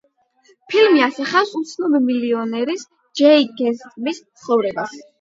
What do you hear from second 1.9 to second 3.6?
მილიონერის, ჯეი